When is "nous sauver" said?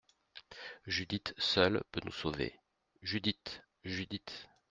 2.03-2.59